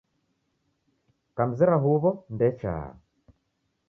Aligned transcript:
Kamzera 1.35 1.75
huwo 1.83 2.09
ndechaa 2.33 2.89